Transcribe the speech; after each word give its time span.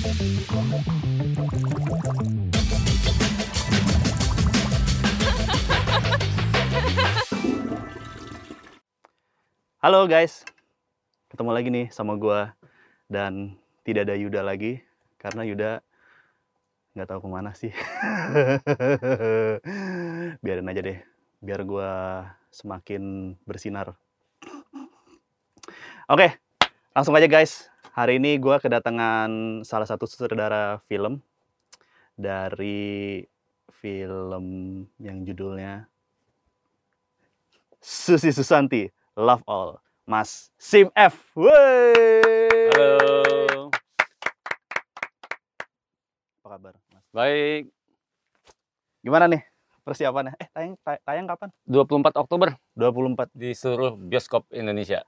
Halo 0.00 0.08
guys, 10.08 10.48
ketemu 11.28 11.52
lagi 11.52 11.68
nih 11.68 11.92
sama 11.92 12.16
gua 12.16 12.56
dan 13.12 13.60
tidak 13.84 14.08
ada 14.08 14.16
Yuda 14.16 14.40
lagi 14.40 14.80
karena 15.20 15.44
Yuda 15.44 15.84
nggak 16.96 17.08
tahu 17.12 17.20
ke 17.20 17.28
mana 17.28 17.52
sih. 17.52 17.68
Biarin 20.40 20.72
aja 20.72 20.80
deh, 20.80 21.04
biar 21.44 21.60
gua 21.68 22.24
semakin 22.48 23.36
bersinar. 23.44 23.92
Oke, 26.08 26.40
langsung 26.96 27.12
aja 27.12 27.28
guys. 27.28 27.69
Hari 27.90 28.22
ini 28.22 28.38
gua 28.38 28.62
kedatangan 28.62 29.30
salah 29.62 29.84
satu 29.84 30.06
sutradara 30.06 30.78
film 30.86 31.18
dari 32.14 33.24
film 33.74 34.44
yang 34.96 35.24
judulnya 35.24 35.88
Susi 37.80 38.30
Susanti 38.30 38.86
Love 39.16 39.42
All, 39.44 39.74
Mas 40.04 40.52
Sim 40.54 40.92
F. 40.92 41.34
Wey. 41.34 42.70
Halo, 42.70 43.72
Apa 46.40 46.48
kabar, 46.48 46.74
Mas? 46.86 47.04
baik. 47.10 47.62
Gimana 49.00 49.24
nih 49.26 49.42
persiapannya? 49.82 50.36
Eh, 50.36 50.48
tayang 50.52 50.74
tay- 50.78 51.02
tayang 51.02 51.26
kapan? 51.26 51.48
24 51.64 52.14
Oktober 52.14 52.48
24. 52.72 53.32
di 53.32 53.50
seluruh 53.50 53.96
bioskop 53.96 54.44
Indonesia 54.52 55.02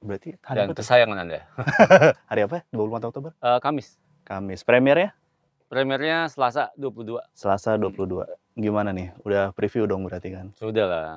Berarti 0.00 0.32
hari 0.40 0.56
dan 0.56 0.64
apa? 0.64 0.72
tuh? 0.72 0.78
kesayangan 0.80 1.18
Anda. 1.20 1.40
Hari 2.32 2.40
apa? 2.48 2.64
24 2.72 3.08
Oktober. 3.12 3.30
Eh, 3.36 3.58
Kamis. 3.60 4.00
Kamis. 4.24 4.64
Premiernya 4.64 5.12
Premiernya 5.68 6.26
Selasa 6.26 6.72
22. 6.74 7.20
Selasa 7.36 7.76
22. 7.76 8.24
Gimana 8.56 8.90
nih? 8.90 9.12
Udah 9.22 9.52
preview 9.52 9.84
dong 9.84 10.02
berarti 10.08 10.32
kan? 10.32 10.50
Sudah 10.56 10.86
lah. 10.88 11.08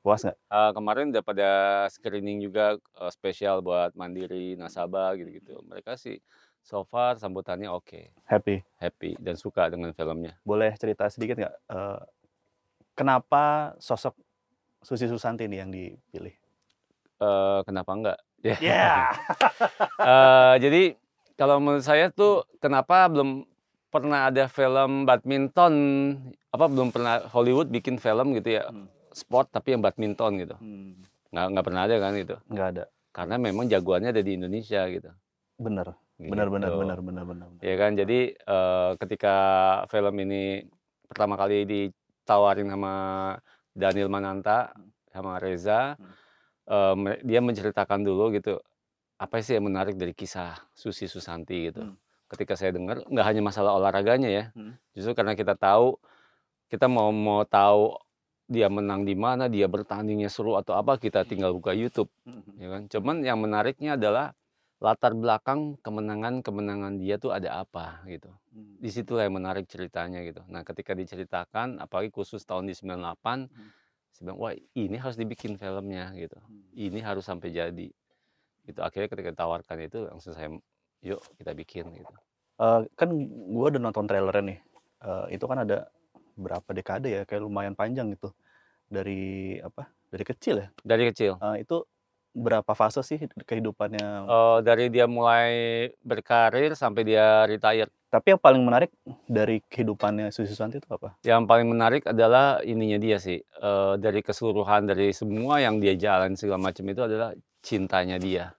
Puas 0.00 0.24
nggak? 0.24 0.34
Eh, 0.34 0.70
kemarin 0.72 1.12
udah 1.12 1.20
pada 1.22 1.50
screening 1.92 2.40
juga 2.40 2.80
eh, 2.80 3.10
spesial 3.12 3.60
buat 3.60 3.92
Mandiri, 3.92 4.56
Nasabah 4.56 5.12
gitu-gitu. 5.20 5.60
Mereka 5.68 6.00
sih 6.00 6.16
so 6.64 6.80
far 6.88 7.20
sambutannya 7.20 7.68
oke, 7.68 8.12
Happy. 8.24 8.60
happy 8.80 9.16
dan 9.20 9.36
suka 9.36 9.68
dengan 9.68 9.92
filmnya. 9.92 10.36
Boleh 10.44 10.72
cerita 10.80 11.04
sedikit 11.12 11.36
nggak? 11.36 11.54
eh, 11.68 12.00
kenapa 12.96 13.76
sosok 13.76 14.16
Susi 14.80 15.04
Susanti 15.04 15.44
nih 15.44 15.60
yang 15.60 15.68
dipilih? 15.68 16.39
Eh, 17.20 17.60
kenapa 17.64 17.90
enggak? 17.92 18.18
Ya. 18.40 18.56
Yeah. 18.56 19.12
Eh, 20.00 20.54
jadi 20.64 20.82
kalau 21.36 21.60
menurut 21.60 21.84
saya 21.84 22.08
tuh 22.08 22.48
kenapa 22.56 23.04
belum 23.12 23.44
pernah 23.92 24.32
ada 24.32 24.48
film 24.48 25.04
badminton 25.04 25.74
apa 26.48 26.64
belum 26.64 26.88
pernah 26.88 27.20
Hollywood 27.28 27.68
bikin 27.68 28.00
film 28.00 28.32
gitu 28.32 28.56
ya 28.56 28.64
Hmm. 28.72 28.88
sport 29.12 29.52
tapi 29.52 29.76
yang 29.76 29.82
badminton 29.84 30.40
gitu 30.40 30.56
Hmm, 30.56 31.04
nggak 31.28 31.46
nggak 31.52 31.64
pernah 31.66 31.82
ada 31.84 31.96
kan 31.98 32.12
gitu 32.16 32.36
nggak 32.48 32.68
ada. 32.72 32.84
karena 33.10 33.34
memang 33.36 33.66
jagoannya 33.66 34.14
ada 34.14 34.22
di 34.22 34.32
Indonesia 34.38 34.86
gitu. 34.88 35.10
Bener, 35.58 35.92
Gitu. 36.16 36.32
bener, 36.32 36.48
bener, 36.48 36.98
bener. 37.00 37.24
bener. 37.26 37.48
Ya 37.60 37.74
kan 37.76 37.92
jadi 37.92 38.20
eh, 38.32 38.90
ketika 38.96 39.34
film 39.90 40.14
ini 40.22 40.64
pertama 41.04 41.36
kali 41.36 41.66
ditawarin 41.66 42.70
sama 42.70 42.92
Daniel 43.74 44.08
Mananta 44.08 44.72
sama 45.10 45.36
Reza 45.36 45.98
Hmm. 45.98 46.08
Mere- 46.94 47.22
dia 47.22 47.40
menceritakan 47.40 48.02
dulu 48.02 48.30
gitu 48.32 48.60
apa 49.16 49.36
sih 49.44 49.60
yang 49.60 49.68
menarik 49.68 50.00
dari 50.00 50.16
kisah 50.16 50.56
Susi 50.72 51.04
Susanti 51.04 51.68
gitu. 51.68 51.84
Hmm. 51.84 51.96
Ketika 52.30 52.56
saya 52.56 52.72
dengar 52.72 53.04
nggak 53.04 53.26
hanya 53.26 53.42
masalah 53.44 53.76
olahraganya 53.76 54.30
ya, 54.32 54.44
Hmm. 54.56 54.78
justru 54.96 55.12
karena 55.12 55.36
kita 55.36 55.52
tahu 55.58 56.00
kita 56.70 56.86
mau 56.86 57.10
mau 57.10 57.42
tahu 57.44 57.98
dia 58.50 58.66
menang 58.66 59.06
di 59.06 59.14
mana, 59.14 59.46
dia 59.46 59.70
bertandingnya 59.70 60.26
seru 60.26 60.58
atau 60.58 60.74
apa 60.74 60.98
kita 60.98 61.22
tinggal 61.22 61.54
buka 61.54 61.70
YouTube 61.70 62.10
Hmm. 62.26 62.42
ya 62.56 62.68
kan. 62.70 62.82
Cuman 62.88 63.16
yang 63.22 63.38
menariknya 63.38 63.94
adalah 63.94 64.32
latar 64.80 65.12
belakang 65.12 65.76
kemenangan-kemenangan 65.84 66.96
dia 66.96 67.20
tuh 67.20 67.36
ada 67.36 67.60
apa 67.60 68.00
gitu. 68.08 68.32
Hmm. 68.50 68.80
Di 68.80 68.88
situlah 68.88 69.28
yang 69.28 69.36
menarik 69.36 69.68
ceritanya 69.68 70.24
gitu. 70.24 70.40
Nah 70.48 70.64
ketika 70.64 70.96
diceritakan, 70.96 71.76
apalagi 71.78 72.08
khusus 72.08 72.40
tahun 72.42 72.64
di 72.64 72.74
98, 72.74 73.46
Hmm. 73.46 73.68
Saya 74.14 74.22
bilang, 74.30 74.38
wah 74.38 74.52
ini 74.76 74.96
harus 74.98 75.16
dibikin 75.16 75.56
filmnya 75.56 76.12
gitu. 76.14 76.38
Hmm. 76.38 76.64
Ini 76.74 77.00
harus 77.00 77.24
sampai 77.24 77.54
jadi. 77.54 77.88
Gitu. 78.66 78.80
Akhirnya 78.80 79.08
ketika 79.08 79.30
ditawarkan 79.32 79.76
itu 79.80 79.98
langsung 80.06 80.32
saya, 80.36 80.52
yuk 81.00 81.20
kita 81.40 81.52
bikin 81.56 81.88
gitu. 81.96 82.14
Eh, 82.60 82.80
kan 82.92 83.08
gue 83.26 83.66
udah 83.72 83.80
nonton 83.80 84.04
trailernya 84.04 84.44
nih. 84.54 84.58
Eh, 85.00 85.26
itu 85.40 85.44
kan 85.48 85.64
ada 85.64 85.88
berapa 86.36 86.70
dekade 86.76 87.08
ya, 87.08 87.22
kayak 87.24 87.42
lumayan 87.44 87.72
panjang 87.72 88.12
gitu. 88.12 88.32
Dari 88.90 89.56
apa? 89.62 89.88
Dari 90.12 90.24
kecil 90.26 90.54
ya. 90.60 90.68
Dari 90.84 91.08
kecil. 91.08 91.40
Eh, 91.40 91.64
itu 91.64 91.86
berapa 92.30 92.76
fase 92.76 93.00
sih 93.02 93.18
kehidupannya? 93.48 94.06
Eh, 94.28 94.58
dari 94.62 94.92
dia 94.92 95.08
mulai 95.08 95.88
berkarir 96.04 96.76
sampai 96.76 97.02
dia 97.08 97.48
retire. 97.48 97.88
Tapi 98.10 98.34
yang 98.34 98.42
paling 98.42 98.62
menarik 98.66 98.90
dari 99.30 99.62
kehidupannya 99.70 100.34
Susi 100.34 100.50
Susanti 100.50 100.82
itu 100.82 100.90
apa? 100.90 101.14
Yang 101.22 101.42
paling 101.46 101.68
menarik 101.70 102.02
adalah 102.10 102.58
ininya 102.66 102.98
dia 102.98 103.16
sih. 103.22 103.38
eh, 103.38 103.94
dari 104.02 104.20
keseluruhan 104.26 104.90
dari 104.90 105.14
semua 105.14 105.62
yang 105.62 105.78
dia 105.78 105.94
jalan 105.94 106.34
segala 106.34 106.58
macam 106.58 106.84
itu 106.90 107.02
adalah 107.06 107.30
cintanya 107.62 108.18
dia. 108.18 108.50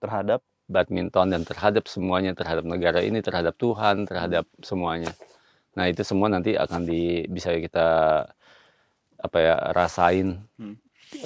Terhadap 0.00 0.40
badminton 0.72 1.36
dan 1.36 1.42
terhadap 1.44 1.84
semuanya, 1.84 2.32
terhadap 2.32 2.64
negara 2.64 3.04
ini, 3.04 3.20
terhadap 3.20 3.52
Tuhan, 3.60 4.08
terhadap 4.08 4.48
semuanya. 4.64 5.12
Nah 5.76 5.84
itu 5.92 6.00
semua 6.00 6.32
nanti 6.32 6.56
akan 6.56 6.88
di, 6.88 7.28
bisa 7.28 7.52
kita 7.60 8.24
apa 9.20 9.38
ya 9.40 9.54
rasain 9.72 10.38
Hmm. 10.60 10.76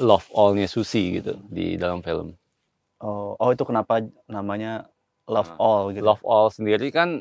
love 0.00 0.26
all-nya 0.34 0.68
Susi 0.70 1.18
gitu 1.20 1.36
di 1.48 1.74
dalam 1.78 2.00
film. 2.04 2.34
oh, 3.02 3.34
oh 3.38 3.50
itu 3.54 3.64
kenapa 3.66 4.02
namanya 4.30 4.88
Love 5.28 5.52
Nah, 5.52 5.60
All 5.60 5.82
gitu. 5.92 6.04
Love 6.08 6.24
all 6.24 6.48
sendiri 6.48 6.88
kan 6.88 7.20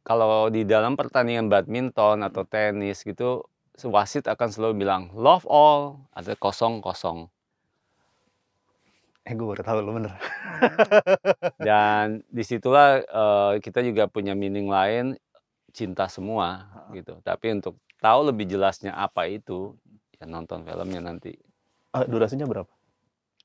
kalau 0.00 0.48
di 0.48 0.64
dalam 0.64 0.96
pertandingan 0.96 1.46
badminton 1.46 2.24
atau 2.24 2.42
tenis 2.44 3.04
gitu 3.04 3.44
wasit 3.86 4.28
akan 4.28 4.48
selalu 4.48 4.84
bilang 4.84 5.08
love 5.12 5.44
all 5.48 6.04
ada 6.12 6.36
kosong 6.36 6.80
kosong 6.80 7.28
Eh 9.20 9.36
gue 9.36 9.44
baru 9.46 9.60
tahu 9.62 9.78
lo 9.84 9.92
bener. 9.94 10.16
dan 11.68 12.24
di 12.26 12.40
situlah 12.40 13.04
eh, 13.04 13.52
kita 13.60 13.84
juga 13.84 14.08
punya 14.08 14.32
meaning 14.32 14.66
lain 14.66 15.14
cinta 15.70 16.08
semua 16.10 16.66
gitu 16.90 17.20
tapi 17.22 17.54
untuk 17.54 17.78
tahu 18.00 18.32
lebih 18.32 18.48
jelasnya 18.48 18.90
apa 18.90 19.28
itu 19.28 19.76
ya 20.18 20.26
nonton 20.26 20.64
filmnya 20.64 21.00
nanti 21.00 21.36
Eh, 21.90 22.06
durasinya 22.06 22.46
berapa? 22.46 22.70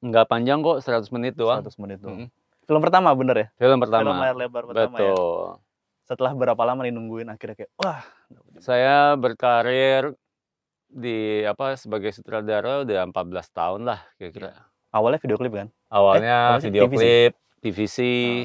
nggak 0.05 0.25
panjang 0.29 0.61
kok 0.61 0.79
100 0.85 1.09
menit 1.13 1.33
doang 1.33 1.61
100 1.65 1.81
menit 1.81 1.97
tuh. 1.97 2.13
Mm-mm. 2.13 2.27
Film 2.65 2.81
pertama 2.81 3.09
bener 3.13 3.35
ya? 3.35 3.47
film 3.55 3.77
Film 3.77 3.79
pertama 3.81 4.11
layar 4.21 4.37
lebar 4.37 4.63
pertama 4.65 4.95
ya. 4.97 5.13
Setelah 6.05 6.31
berapa 6.31 6.61
lama 6.61 6.81
nih 6.81 6.93
nungguin 6.93 7.27
akhirnya 7.27 7.57
kayak 7.57 7.71
wah. 7.75 8.05
saya 8.57 9.13
berkarir 9.15 10.13
di 10.87 11.17
apa 11.43 11.73
sebagai 11.75 12.09
sutradara 12.09 12.81
udah 12.81 13.03
14 13.05 13.11
tahun 13.51 13.81
lah 13.83 13.99
kira-kira 14.15 14.53
Awalnya 14.89 15.19
video 15.19 15.35
klip 15.35 15.53
kan? 15.53 15.67
awalnya 15.87 16.35
awalnya 16.47 16.61
sih 16.61 16.69
video 16.69 16.83
TVC? 16.85 16.95
klip 16.95 17.33
TVC 17.59 17.97
Ah. 17.99 18.41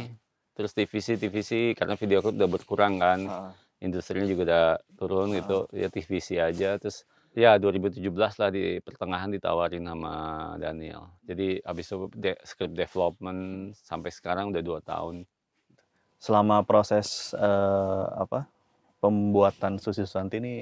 terus 0.53 0.73
TVC 0.73 1.09
TVC 1.17 1.51
karena 1.75 1.95
video 1.95 2.19
klip 2.19 2.35
udah 2.35 2.51
berkurang 2.51 2.95
kan 2.97 3.21
Heeh. 3.23 3.53
industrinya 3.83 4.25
juga 4.25 4.43
udah 4.43 4.67
turun 4.95 5.29
gitu 5.33 5.59
ya 5.71 5.87
TVC 5.87 6.29
aja 6.39 6.75
terus 6.77 7.05
ya 7.33 7.55
2017 7.55 8.03
lah 8.11 8.51
di 8.51 8.63
pertengahan 8.79 9.31
ditawarin 9.31 9.85
sama 9.85 10.15
Daniel 10.57 11.13
jadi 11.23 11.61
habis 11.63 11.87
itu 11.87 12.09
de- 12.15 12.41
script 12.43 12.75
development 12.75 13.41
sampai 13.79 14.11
sekarang 14.11 14.51
udah 14.51 14.61
dua 14.61 14.81
tahun 14.81 15.23
Selama 16.21 16.61
proses 16.69 17.33
eh, 17.33 18.07
apa 18.21 18.45
pembuatan 19.01 19.81
Susi 19.81 20.05
Susanti 20.05 20.37
ini 20.37 20.55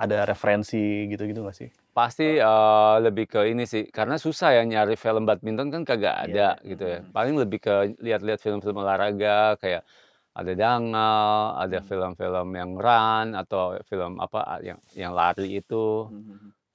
ada 0.00 0.24
referensi 0.24 1.04
gitu-gitu 1.12 1.44
gak 1.44 1.56
sih? 1.60 1.68
pasti 1.90 2.38
eh, 2.38 2.96
lebih 3.04 3.26
ke 3.28 3.40
ini 3.52 3.66
sih. 3.68 3.84
Karena 3.90 4.16
susah 4.16 4.56
ya 4.56 4.62
nyari 4.64 4.94
film 4.96 5.26
badminton 5.28 5.68
kan 5.74 5.82
kagak 5.84 6.16
ada 6.30 6.56
Iya, 6.56 6.68
gitu 6.70 6.84
ya. 6.86 6.98
Paling 7.12 7.34
lebih 7.36 7.58
ke 7.60 7.74
lihat-lihat 8.00 8.40
film-film 8.40 8.80
olahraga 8.80 9.58
kayak 9.60 9.82
ada 10.30 10.52
dangal 10.54 11.58
ada 11.58 11.78
Hmm. 11.82 11.88
film-film 11.90 12.48
yang 12.56 12.70
run 12.78 13.26
atau 13.34 13.76
film 13.90 14.22
apa 14.22 14.62
yang 14.62 14.78
yang 14.94 15.12
lari 15.12 15.58
itu. 15.60 16.08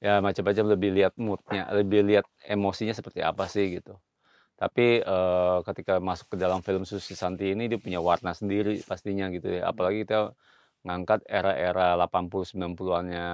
Ya 0.04 0.22
macam-macam 0.22 0.66
lebih 0.78 0.90
lihat 0.94 1.14
moodnya 1.18 1.66
lebih 1.74 2.06
lihat 2.06 2.28
emosinya 2.46 2.94
seperti 2.94 3.26
apa 3.26 3.50
sih 3.50 3.80
gitu 3.82 3.96
tapi 4.56 5.04
eh, 5.04 5.57
ketika 5.68 6.00
masuk 6.00 6.31
ke 6.34 6.38
dalam 6.40 6.60
film 6.63 6.84
Susi 6.88 7.13
Santi 7.18 7.52
ini 7.52 7.68
dia 7.68 7.80
punya 7.80 8.00
warna 8.00 8.31
sendiri 8.31 8.80
pastinya 8.88 9.28
gitu 9.31 9.48
ya 9.60 9.68
apalagi 9.72 10.07
kita 10.07 10.31
ngangkat 10.86 11.28
era-era 11.28 11.98
80 12.00 12.46
90-annya 12.48 13.28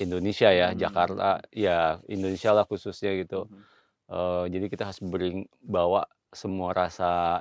Indonesia 0.00 0.48
ya 0.52 0.72
Hmm. 0.72 0.78
Jakarta 0.80 1.40
ya 1.52 2.00
Indonesia 2.08 2.50
lah 2.56 2.64
khususnya 2.68 3.12
gitu 3.20 3.48
Mhm. 3.48 3.62
Eh, 4.12 4.44
jadi 4.52 4.66
kita 4.68 4.84
harus 4.92 5.00
bring 5.00 5.48
bawa 5.64 6.04
semua 6.36 6.76
rasa 6.76 7.40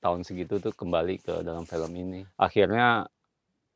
tahun 0.00 0.24
segitu 0.24 0.56
tuh 0.62 0.72
kembali 0.72 1.20
ke 1.20 1.34
dalam 1.44 1.68
film 1.68 1.92
ini. 1.96 2.24
Akhirnya 2.40 3.04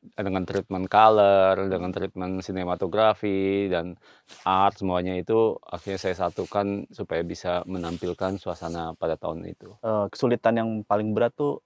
dengan 0.00 0.48
treatment 0.48 0.88
color, 0.88 1.68
dengan 1.68 1.92
treatment 1.92 2.40
sinematografi 2.40 3.68
dan 3.68 4.00
art 4.48 4.80
semuanya 4.80 5.16
itu 5.16 5.60
akhirnya 5.68 6.00
saya 6.00 6.16
satukan 6.16 6.88
supaya 6.88 7.20
bisa 7.20 7.60
menampilkan 7.68 8.40
suasana 8.40 8.96
pada 8.96 9.20
tahun 9.20 9.44
itu. 9.48 9.76
Uh, 9.84 10.08
kesulitan 10.08 10.56
yang 10.56 10.68
paling 10.88 11.12
berat 11.12 11.36
tuh 11.36 11.60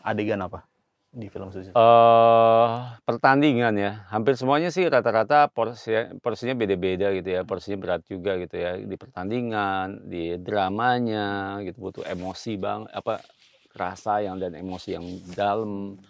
adegan 0.00 0.40
apa 0.40 0.64
di 1.14 1.30
film 1.30 1.52
Susi? 1.54 1.70
Uh, 1.76 2.98
pertandingan 3.06 3.76
ya, 3.78 4.02
hampir 4.10 4.34
semuanya 4.34 4.72
sih 4.74 4.88
rata-rata 4.88 5.46
porsi 5.46 5.94
porsinya 6.18 6.58
beda-beda 6.58 7.14
gitu 7.14 7.28
ya, 7.38 7.46
porsinya 7.46 7.78
berat 7.78 8.02
juga 8.08 8.34
gitu 8.40 8.56
ya. 8.58 8.80
Di 8.80 8.96
pertandingan, 8.98 10.10
di 10.10 10.34
dramanya 10.42 11.60
gitu. 11.62 11.78
Butuh 11.78 12.04
emosi 12.08 12.58
bang, 12.58 12.88
apa 12.90 13.22
rasa 13.74 14.22
yang 14.26 14.42
dan 14.42 14.58
emosi 14.58 14.88
yang 14.98 15.06
dalam 15.34 16.00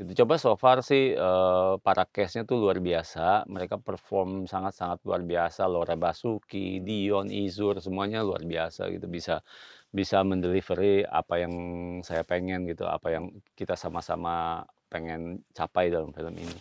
Gitu. 0.00 0.24
Coba 0.24 0.40
so 0.40 0.56
far 0.56 0.80
sih, 0.80 1.12
uh, 1.12 1.76
para 1.84 2.08
cast-nya 2.08 2.48
tuh 2.48 2.56
luar 2.56 2.80
biasa, 2.80 3.44
mereka 3.44 3.76
perform 3.76 4.48
sangat-sangat 4.48 5.04
luar 5.04 5.20
biasa, 5.20 5.68
Laura 5.68 5.94
Basuki, 6.00 6.80
Dion, 6.80 7.28
Izur, 7.28 7.76
semuanya 7.78 8.24
luar 8.24 8.40
biasa 8.42 8.88
gitu, 8.88 9.04
bisa 9.06 9.44
bisa 9.92 10.24
mendelivery 10.24 11.04
apa 11.04 11.44
yang 11.44 11.54
saya 12.00 12.24
pengen 12.24 12.64
gitu, 12.64 12.88
apa 12.88 13.12
yang 13.12 13.28
kita 13.52 13.76
sama-sama 13.76 14.64
pengen 14.88 15.44
capai 15.52 15.92
dalam 15.92 16.08
film 16.16 16.32
ini. 16.40 16.56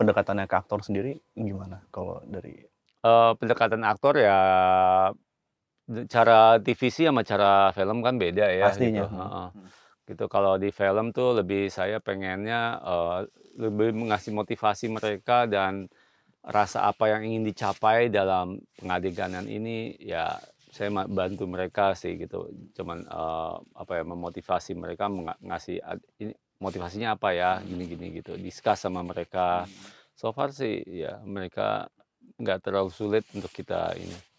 Pendekatannya 0.00 0.48
ke 0.48 0.56
aktor 0.56 0.80
sendiri 0.80 1.20
gimana 1.36 1.84
kalau 1.92 2.24
dari? 2.24 2.56
Uh, 3.04 3.36
pendekatan 3.36 3.84
aktor 3.84 4.16
ya 4.16 4.38
cara 6.08 6.56
TV 6.62 6.88
sama 6.88 7.26
cara 7.26 7.74
film 7.74 8.00
kan 8.00 8.14
beda 8.16 8.46
ya 8.48 8.70
Pastinya, 8.70 9.04
gitu, 9.04 9.06
hmm 9.12 9.81
gitu. 10.08 10.24
Kalau 10.26 10.58
di 10.58 10.70
film 10.74 11.14
tuh 11.14 11.42
lebih 11.42 11.70
saya 11.70 11.98
pengennya 12.02 12.80
uh, 12.82 13.20
lebih 13.58 13.94
mengasih 13.94 14.32
motivasi 14.34 14.90
mereka 14.90 15.46
dan 15.46 15.86
rasa 16.42 16.90
apa 16.90 17.06
yang 17.06 17.22
ingin 17.22 17.42
dicapai 17.46 18.10
dalam 18.10 18.58
pengadeganan 18.74 19.46
ini 19.46 19.94
ya 20.02 20.34
saya 20.72 20.90
bantu 21.06 21.46
mereka 21.46 21.94
sih 21.94 22.18
gitu. 22.18 22.50
Cuman 22.74 23.06
uh, 23.06 23.60
apa 23.76 24.02
ya 24.02 24.04
memotivasi 24.08 24.74
mereka 24.74 25.06
ngasih 25.42 25.78
ini 26.18 26.32
motivasinya 26.58 27.14
apa 27.14 27.34
ya 27.34 27.60
gini-gini 27.62 28.22
gitu. 28.22 28.34
Discuss 28.40 28.86
sama 28.88 29.04
mereka. 29.06 29.68
So 30.18 30.34
far 30.34 30.50
sih 30.50 30.82
ya 30.86 31.20
mereka 31.22 31.86
nggak 32.38 32.58
terlalu 32.64 32.90
sulit 32.90 33.24
untuk 33.34 33.50
kita 33.54 33.94
ini 33.98 34.31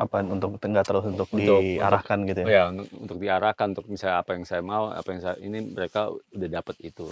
apa 0.00 0.24
untuk 0.26 0.58
nggak 0.58 0.86
terus 0.86 1.04
untuk, 1.06 1.28
untuk 1.30 1.62
diarahkan 1.62 2.18
untuk, 2.24 2.28
gitu 2.34 2.40
ya? 2.42 2.46
Ya 2.48 2.64
untuk 2.72 3.16
diarahkan 3.22 3.66
untuk 3.76 3.86
misalnya 3.86 4.24
apa 4.24 4.30
yang 4.34 4.44
saya 4.48 4.62
mau, 4.64 4.90
apa 4.90 5.08
yang 5.12 5.20
saya 5.22 5.36
ini 5.38 5.58
mereka 5.70 6.10
udah 6.10 6.48
dapat 6.48 6.76
itu. 6.82 7.06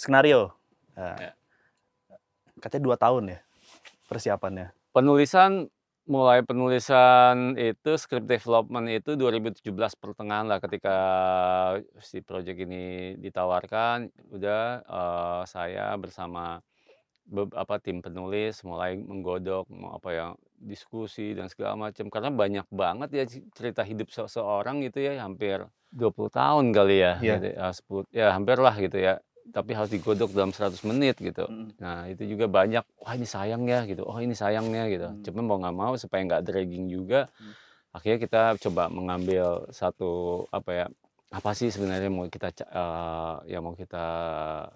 Skenario, 0.00 0.54
uh, 0.96 1.16
ya. 1.20 1.32
katanya 2.62 2.82
dua 2.86 2.96
tahun 2.96 3.24
ya 3.36 3.38
persiapannya. 4.08 4.72
Penulisan 4.92 5.68
mulai 6.02 6.42
penulisan 6.42 7.54
itu 7.54 7.94
script 7.94 8.26
development 8.26 8.90
itu 8.90 9.14
2017 9.14 9.70
pertengahan 10.02 10.50
lah 10.50 10.58
ketika 10.58 10.96
si 12.02 12.18
project 12.26 12.58
ini 12.58 13.14
ditawarkan 13.22 14.10
udah 14.34 14.82
uh, 14.82 15.42
saya 15.46 15.94
bersama 15.94 16.58
apa 17.54 17.74
tim 17.78 18.02
penulis 18.02 18.66
mulai 18.66 18.98
menggodok 18.98 19.70
mau 19.70 19.94
apa 19.94 20.10
yang 20.10 20.30
diskusi 20.62 21.34
dan 21.34 21.50
segala 21.50 21.74
macam 21.90 22.06
karena 22.06 22.30
banyak 22.30 22.66
banget 22.70 23.08
ya 23.12 23.24
cerita 23.52 23.82
hidup 23.82 24.08
seseorang 24.14 24.80
gitu 24.86 25.02
ya 25.02 25.18
hampir 25.20 25.66
20 25.92 26.32
tahun 26.32 26.64
kali 26.72 26.96
ya 27.02 27.12
yeah. 27.20 27.36
gitu, 27.36 27.48
ya, 27.52 27.66
10, 28.08 28.08
ya 28.14 28.26
hampir 28.32 28.56
lah 28.62 28.74
gitu 28.78 28.98
ya 28.98 29.14
tapi 29.50 29.74
harus 29.74 29.90
digodok 29.90 30.30
dalam 30.32 30.54
100 30.54 30.78
menit 30.86 31.18
gitu 31.18 31.44
mm. 31.50 31.82
nah 31.82 32.06
itu 32.06 32.22
juga 32.24 32.46
banyak 32.46 32.86
wah 33.02 33.12
ini 33.18 33.26
sayang 33.26 33.66
ya 33.66 33.82
gitu 33.84 34.06
oh 34.06 34.16
ini 34.22 34.32
sayangnya 34.38 34.86
gitu 34.86 35.08
mm. 35.10 35.26
cuma 35.26 35.40
mau 35.42 35.58
nggak 35.58 35.76
mau 35.76 35.92
supaya 35.98 36.22
nggak 36.22 36.46
dragging 36.46 36.86
juga 36.86 37.26
mm. 37.36 37.52
akhirnya 37.98 38.18
kita 38.22 38.42
coba 38.68 38.86
mengambil 38.86 39.66
satu 39.74 40.46
apa 40.54 40.70
ya 40.70 40.86
apa 41.32 41.56
sih 41.56 41.72
sebenarnya 41.72 42.12
mau 42.12 42.28
kita 42.28 42.52
uh, 42.76 43.40
yang 43.48 43.64
mau 43.64 43.72
kita 43.72 44.04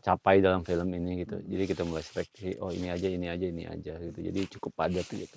capai 0.00 0.40
dalam 0.40 0.64
film 0.64 0.88
ini 0.96 1.20
gitu. 1.20 1.36
Jadi 1.44 1.64
kita 1.68 1.84
mulai 1.84 2.00
seleksi, 2.00 2.56
oh 2.64 2.72
ini 2.72 2.88
aja, 2.88 3.12
ini 3.12 3.28
aja, 3.28 3.44
ini 3.44 3.68
aja 3.68 3.92
gitu. 4.00 4.18
Jadi 4.24 4.40
cukup 4.56 4.72
padat 4.72 5.04
gitu. 5.04 5.36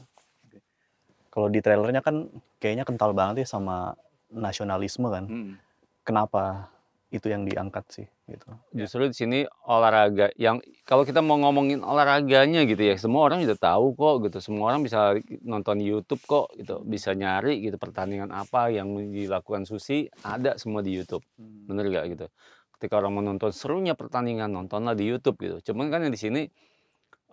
Kalau 1.40 1.48
di 1.48 1.64
trailernya 1.64 2.04
kan 2.04 2.28
kayaknya 2.60 2.84
kental 2.84 3.16
banget 3.16 3.48
ya 3.48 3.56
sama 3.56 3.96
nasionalisme 4.28 5.08
kan. 5.08 5.24
Hmm. 5.24 5.56
Kenapa 6.04 6.68
itu 7.16 7.32
yang 7.32 7.48
diangkat 7.48 7.86
sih 7.88 8.08
gitu. 8.28 8.52
Justru 8.76 9.08
di 9.08 9.16
sini 9.16 9.40
olahraga 9.66 10.36
yang 10.36 10.60
kalau 10.84 11.08
kita 11.08 11.24
mau 11.24 11.40
ngomongin 11.40 11.80
olahraganya 11.80 12.68
gitu 12.68 12.84
ya, 12.84 13.00
semua 13.00 13.32
orang 13.32 13.48
sudah 13.48 13.56
tahu 13.56 13.96
kok 13.96 14.28
gitu. 14.28 14.38
Semua 14.44 14.76
orang 14.76 14.84
bisa 14.84 15.16
nonton 15.48 15.80
YouTube 15.80 16.20
kok 16.28 16.52
gitu, 16.60 16.84
bisa 16.84 17.16
nyari 17.16 17.64
gitu 17.64 17.80
pertandingan 17.80 18.36
apa 18.36 18.68
yang 18.68 18.92
dilakukan 18.92 19.64
Susi 19.64 20.12
ada 20.28 20.60
semua 20.60 20.84
di 20.84 20.92
YouTube. 20.92 21.24
Hmm. 21.40 21.72
Bener 21.72 21.88
gak 21.88 22.06
gitu. 22.20 22.28
Ketika 22.76 23.00
orang 23.00 23.16
mau 23.16 23.24
nonton 23.24 23.56
serunya 23.56 23.96
pertandingan 23.96 24.52
nontonlah 24.52 24.92
di 24.92 25.08
YouTube 25.08 25.40
gitu. 25.40 25.72
Cuman 25.72 25.88
kan 25.88 26.04
yang 26.04 26.12
di 26.12 26.20
sini 26.20 26.52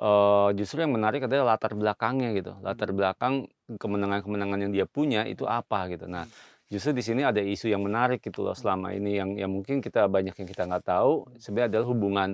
uh, 0.00 0.50
justru 0.56 0.84
yang 0.84 0.92
menarik 0.94 1.24
adalah 1.26 1.56
latar 1.56 1.72
belakangnya 1.76 2.32
gitu. 2.36 2.52
Latar 2.60 2.90
belakang 2.92 3.48
kemenangan-kemenangan 3.66 4.58
yang 4.68 4.72
dia 4.72 4.86
punya 4.88 5.24
itu 5.26 5.44
apa 5.48 5.90
gitu. 5.92 6.06
Nah, 6.08 6.24
hmm 6.24 6.54
justru 6.66 6.90
di 6.98 7.02
sini 7.02 7.22
ada 7.22 7.38
isu 7.38 7.70
yang 7.70 7.82
menarik 7.86 8.18
gitu 8.22 8.42
loh 8.42 8.54
selama 8.54 8.90
ini 8.90 9.18
yang 9.18 9.38
yang 9.38 9.50
mungkin 9.54 9.78
kita 9.78 10.10
banyak 10.10 10.34
yang 10.34 10.48
kita 10.50 10.66
nggak 10.66 10.84
tahu 10.86 11.30
sebenarnya 11.38 11.68
adalah 11.78 11.86
hubungan 11.94 12.30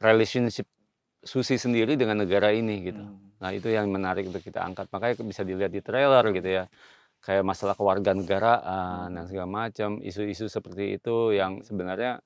relationship 0.00 0.68
Susi 1.26 1.58
sendiri 1.58 1.98
dengan 1.98 2.22
negara 2.22 2.54
ini 2.54 2.86
gitu. 2.86 3.02
Hmm. 3.02 3.34
Nah 3.42 3.50
itu 3.50 3.66
yang 3.66 3.90
menarik 3.90 4.30
untuk 4.30 4.46
kita 4.46 4.62
angkat 4.62 4.86
makanya 4.94 5.26
bisa 5.26 5.42
dilihat 5.42 5.74
di 5.74 5.82
trailer 5.82 6.22
gitu 6.30 6.62
ya 6.62 6.64
kayak 7.18 7.42
masalah 7.42 7.74
kewarganegaraan 7.74 9.10
dan 9.10 9.24
segala 9.26 9.48
macam 9.50 9.98
isu-isu 10.06 10.46
seperti 10.46 10.94
itu 11.02 11.34
yang 11.34 11.66
sebenarnya 11.66 12.22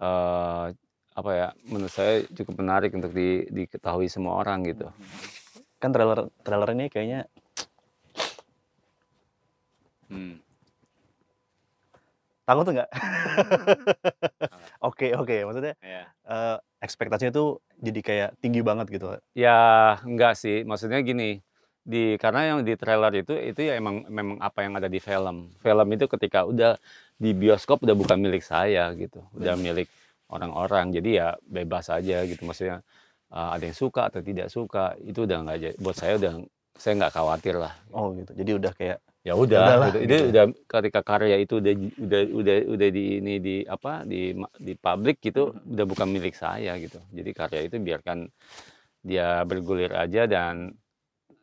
uh, 0.00 0.72
apa 1.14 1.30
ya 1.34 1.48
menurut 1.66 1.92
saya 1.92 2.22
cukup 2.30 2.62
menarik 2.62 2.94
untuk 2.94 3.10
di, 3.10 3.46
diketahui 3.50 4.06
semua 4.06 4.38
orang 4.38 4.62
gitu. 4.66 4.88
Kan 5.82 5.90
trailer 5.90 6.30
trailer 6.46 6.70
ini 6.76 6.86
kayaknya 6.92 7.26
hmm 10.10 10.50
Takut 12.50 12.66
nggak? 12.66 12.90
Oke 14.90 15.12
oke, 15.14 15.44
maksudnya, 15.44 15.76
yeah. 15.84 16.08
Iya. 16.26 16.26
uh, 16.26 16.56
ekspektasinya 16.82 17.30
tuh 17.30 17.60
jadi 17.78 18.00
kayak 18.00 18.30
tinggi 18.40 18.64
banget 18.64 18.88
gitu? 18.88 19.12
Ya, 19.36 20.00
enggak 20.02 20.40
sih, 20.40 20.64
maksudnya 20.64 21.04
gini, 21.04 21.44
di 21.84 22.16
karena 22.16 22.56
yang 22.56 22.58
di 22.64 22.74
trailer 22.80 23.12
itu, 23.12 23.36
itu 23.36 23.60
ya 23.60 23.76
emang 23.76 24.08
memang 24.08 24.40
apa 24.40 24.64
yang 24.64 24.74
ada 24.80 24.88
di 24.88 24.96
film. 24.96 25.52
Film 25.60 25.88
itu 25.92 26.08
ketika 26.08 26.48
udah 26.48 26.80
di 27.20 27.36
bioskop 27.36 27.84
udah 27.84 27.92
bukan 27.92 28.18
milik 28.18 28.40
saya 28.40 28.88
gitu, 28.96 29.20
udah 29.36 29.54
milik 29.60 29.86
orang-orang, 30.30 30.94
jadi 30.94 31.10
ya 31.10 31.28
bebas 31.42 31.90
aja 31.90 32.24
gitu, 32.24 32.42
maksudnya, 32.46 32.80
uh, 33.34 33.54
ada 33.54 33.64
yang 33.68 33.78
suka 33.78 34.08
atau 34.08 34.22
tidak 34.22 34.48
suka, 34.48 34.96
itu 35.02 35.26
udah 35.26 35.38
nggak 35.44 35.82
buat 35.82 35.96
saya 35.98 36.16
udah 36.16 36.32
saya 36.78 36.92
nggak 36.96 37.12
khawatir 37.12 37.54
lah. 37.60 37.74
Oh 37.92 38.14
gitu, 38.16 38.32
jadi 38.32 38.50
udah 38.56 38.72
kayak 38.72 38.98
Ya 39.20 39.36
udah, 39.36 39.92
gitu. 39.92 39.98
itu 40.00 40.14
gitu. 40.16 40.26
udah 40.32 40.44
ketika 40.64 41.00
karya 41.04 41.36
itu 41.44 41.60
udah 41.60 41.74
udah 41.76 42.22
udah 42.40 42.56
udah 42.72 42.88
di 42.88 43.20
ini 43.20 43.36
di 43.36 43.56
apa 43.68 44.08
di 44.08 44.32
di 44.56 44.72
publik 44.80 45.20
gitu 45.20 45.52
hmm. 45.52 45.76
udah 45.76 45.84
bukan 45.84 46.08
milik 46.08 46.32
saya 46.32 46.72
gitu. 46.80 46.96
Jadi 47.12 47.30
karya 47.36 47.60
itu 47.68 47.76
biarkan 47.76 48.32
dia 49.04 49.44
bergulir 49.44 49.92
aja 49.92 50.24
dan 50.24 50.72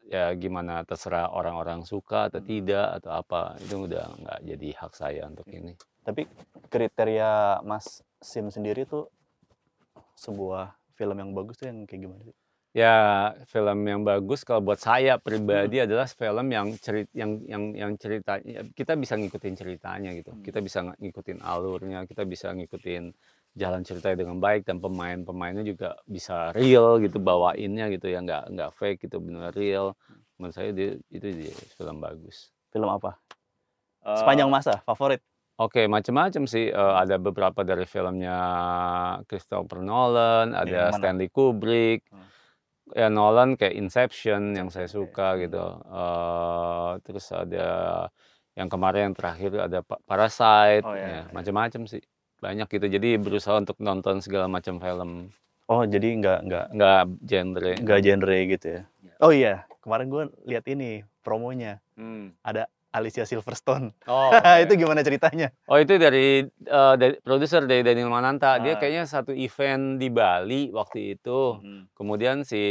ya 0.10 0.34
gimana 0.34 0.82
terserah 0.90 1.30
orang-orang 1.30 1.86
suka 1.86 2.34
atau 2.34 2.42
tidak 2.42 2.98
atau 2.98 3.14
apa 3.14 3.62
itu 3.62 3.86
udah 3.86 4.06
nggak 4.26 4.40
jadi 4.42 4.70
hak 4.82 4.94
saya 4.98 5.22
untuk 5.30 5.46
ini. 5.54 5.78
Tapi 6.02 6.26
kriteria 6.74 7.62
Mas 7.62 8.02
Sim 8.22 8.50
sendiri 8.50 8.84
tuh 8.90 9.10
sebuah 10.18 10.74
film 10.98 11.18
yang 11.22 11.32
bagus 11.38 11.62
tuh 11.62 11.70
yang 11.70 11.86
kayak 11.86 12.10
gimana 12.10 12.22
sih? 12.26 12.36
Ya, 12.78 13.34
film 13.50 13.90
yang 13.90 14.06
bagus 14.06 14.46
kalau 14.46 14.62
buat 14.62 14.78
saya 14.78 15.18
pribadi 15.18 15.82
hmm. 15.82 15.86
adalah 15.90 16.06
film 16.06 16.48
yang 16.54 16.68
cerit 16.78 17.10
yang 17.10 17.42
yang 17.50 17.74
yang 17.74 17.92
cerita 17.98 18.38
ya, 18.46 18.62
kita 18.78 18.94
bisa 18.94 19.18
ngikutin 19.18 19.56
ceritanya 19.58 20.14
gitu. 20.14 20.30
Hmm. 20.36 20.46
Kita 20.46 20.62
bisa 20.62 20.86
ngikutin 20.86 21.42
alurnya, 21.42 22.06
kita 22.06 22.22
bisa 22.30 22.54
ngikutin 22.54 23.18
jalan 23.58 23.82
ceritanya 23.82 24.22
dengan 24.22 24.38
baik 24.38 24.70
dan 24.70 24.78
pemain-pemainnya 24.78 25.66
juga 25.66 25.98
bisa 26.06 26.54
real 26.54 27.02
gitu 27.02 27.18
bawainnya 27.18 27.90
gitu 27.90 28.14
ya 28.14 28.22
nggak 28.22 28.54
nggak 28.54 28.70
fake 28.78 29.10
gitu 29.10 29.18
benar 29.26 29.50
real. 29.58 29.98
Menurut 30.38 30.54
saya 30.54 30.70
dia, 30.70 31.02
itu 31.10 31.28
dia 31.34 31.54
film 31.74 31.98
bagus. 31.98 32.54
Film 32.70 32.94
apa? 32.94 33.18
Uh, 34.06 34.22
Sepanjang 34.22 34.54
masa 34.54 34.86
favorit? 34.86 35.26
Oke, 35.58 35.82
okay, 35.82 35.86
macam-macam 35.90 36.46
sih. 36.46 36.70
Uh, 36.70 36.94
ada 37.02 37.18
beberapa 37.18 37.66
dari 37.66 37.90
filmnya 37.90 38.38
Christopher 39.26 39.82
Nolan, 39.82 40.54
ada 40.54 40.94
Stanley 40.94 41.34
Kubrick. 41.34 42.06
Hmm 42.14 42.38
ya 42.96 43.12
Nolan 43.12 43.60
kayak 43.60 43.76
Inception 43.76 44.56
yang 44.56 44.70
saya 44.72 44.88
suka 44.88 45.36
gitu. 45.42 45.60
Uh, 45.90 47.02
terus 47.04 47.28
ada 47.34 48.08
yang 48.56 48.72
kemarin 48.72 49.12
yang 49.12 49.16
terakhir 49.18 49.52
ada 49.60 49.80
Parasite, 49.84 50.86
oh, 50.88 50.96
ya, 50.96 51.26
ya. 51.28 51.34
macam-macam 51.34 51.84
sih. 51.90 52.04
banyak 52.38 52.70
gitu. 52.70 52.86
Jadi 52.86 53.18
berusaha 53.18 53.58
untuk 53.58 53.82
nonton 53.82 54.22
segala 54.22 54.46
macam 54.46 54.78
film. 54.78 55.34
Oh, 55.66 55.82
jadi 55.90 56.22
nggak 56.22 56.40
nggak 56.46 56.66
Nggak 56.78 57.02
genre. 57.26 57.72
nggak 57.82 58.00
genre 58.06 58.38
gitu 58.46 58.66
ya? 58.70 58.82
Iya. 58.86 59.14
Oh 59.26 59.32
iya, 59.34 59.54
kemarin 59.82 60.06
gue 60.14 60.24
lihat 60.46 60.70
ini 60.70 61.02
promonya 61.26 61.82
Hmm. 61.98 62.38
ada 62.46 62.70
Alicia 62.98 63.24
Silverstone. 63.24 63.94
Oh, 64.06 64.30
itu 64.64 64.74
gimana 64.76 65.02
ceritanya? 65.02 65.54
Oh 65.66 65.78
itu 65.78 65.96
dari 65.96 66.42
eh, 66.48 66.96
dari 66.98 67.16
produser 67.22 67.64
dari 67.64 67.82
Daniel 67.82 68.10
Mananta. 68.10 68.58
Dia 68.58 68.74
Ah. 68.74 68.78
kayaknya 68.78 69.06
satu 69.06 69.32
event 69.32 69.96
di 69.96 70.10
Bali 70.10 70.74
waktu 70.74 71.16
itu. 71.16 71.62
Kemudian 71.94 72.42
si 72.42 72.62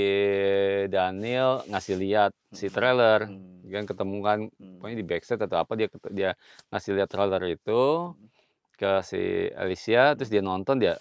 Daniel 0.86 1.62
ngasih 1.66 1.96
lihat 1.96 2.30
si 2.50 2.66
Hmm. 2.66 2.74
trailer. 2.74 3.20
Hmm. 3.30 3.62
Kan 3.66 3.84
ketemu 3.84 4.16
kan 4.20 4.38
Hmm. 4.52 4.78
pokoknya 4.78 4.96
di 4.96 5.06
backstage 5.06 5.42
atau 5.42 5.58
apa 5.58 5.72
dia 5.74 5.88
dia 6.10 6.30
ngasih 6.70 6.92
lihat 6.94 7.08
trailer 7.08 7.42
itu 7.46 7.80
ke 8.74 8.92
si 9.02 9.22
Alicia 9.52 10.12
terus 10.14 10.28
dia 10.28 10.38
nonton 10.40 10.76
dia 10.76 10.94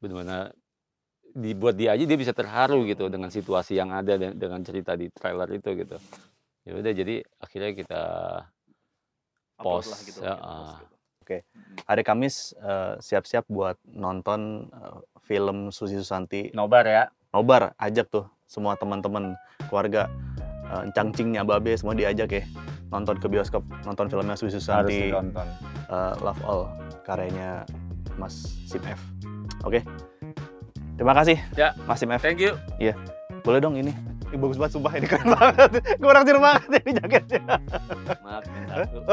benar-benar 0.00 0.50
dibuat 1.28 1.76
dia 1.76 1.92
aja 1.92 2.02
dia 2.02 2.18
bisa 2.18 2.32
terharu 2.32 2.82
gitu 2.88 3.06
dengan 3.06 3.28
situasi 3.28 3.76
yang 3.76 3.92
ada 3.92 4.16
dan 4.16 4.34
dengan 4.34 4.58
cerita 4.64 4.96
di 4.96 5.06
trailer 5.12 5.46
itu 5.52 5.70
gitu. 5.76 5.96
Ya 6.66 6.72
udah 6.74 6.92
jadi 6.92 7.22
akhirnya 7.38 7.72
kita 7.76 8.02
Post, 9.64 9.90
lah 9.90 10.00
gitu. 10.06 10.18
ya, 10.22 10.34
oke, 10.34 10.54
gitu. 10.54 10.84
Oke, 11.28 11.38
hari 11.84 12.02
Kamis 12.06 12.56
eh, 12.56 12.94
siap-siap 13.02 13.44
buat 13.50 13.76
nonton 13.84 14.70
eh, 14.70 14.98
film 15.26 15.68
Susi 15.74 15.98
Susanti 15.98 16.48
nobar 16.56 16.88
ya. 16.88 17.04
Nobar. 17.34 17.76
Ajak 17.76 18.08
tuh 18.08 18.24
semua 18.48 18.78
teman-teman 18.80 19.36
keluarga 19.68 20.08
eh, 20.72 20.88
encang-cingnya 20.88 21.44
babe 21.44 21.76
semua 21.76 21.92
diajak 21.92 22.32
ya 22.32 22.44
nonton 22.88 23.20
ke 23.20 23.28
bioskop 23.28 23.60
nonton 23.84 24.08
filmnya 24.08 24.32
Susi 24.32 24.56
Susanti 24.56 25.12
eh, 25.12 26.14
Love 26.24 26.40
All 26.48 26.64
karyanya 27.04 27.68
Mas 28.16 28.34
Sim 28.66 28.82
F. 28.88 28.98
Oke. 29.62 29.84
Terima 30.98 31.14
kasih 31.14 31.38
Ya. 31.54 31.76
Mas 31.86 32.02
Sim 32.02 32.10
F. 32.10 32.24
Thank 32.24 32.42
you. 32.42 32.56
Boleh 33.46 33.62
dong 33.62 33.78
ini. 33.78 33.94
Ini 34.28 34.36
bagus 34.36 34.60
banget 34.60 34.76
sumpah 34.76 34.92
ini 34.98 35.06
keren 35.08 35.32
banget. 35.38 35.70
Gue 35.96 36.12
naksir 36.12 36.36
banget 36.36 36.68
ini 36.84 36.90
jaketnya. 37.00 37.40
Satu. 38.78 39.02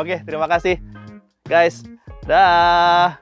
Oke, 0.00 0.20
terima 0.28 0.44
kasih 0.44 0.76
guys. 1.48 1.80
Dah. 2.28 3.16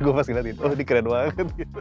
Gue 0.00 0.16
pas 0.16 0.24
ngeliatin, 0.24 0.56
oh 0.64 0.72
ini 0.76 0.84
keren 0.84 1.08
banget 1.08 1.48
gitu. 1.60 1.80